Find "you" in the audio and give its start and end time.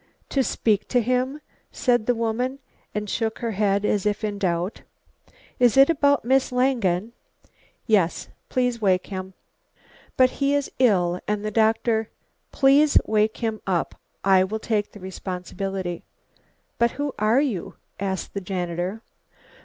17.41-17.75